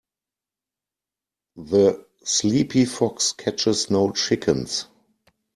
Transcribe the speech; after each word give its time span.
The 1.57 2.07
sleepy 2.23 2.85
fox 2.85 3.33
catches 3.33 3.91
no 3.91 4.09
chickens. 4.11 4.87